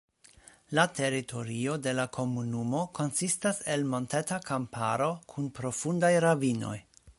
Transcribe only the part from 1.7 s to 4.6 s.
de la komunumo konsistas el monteta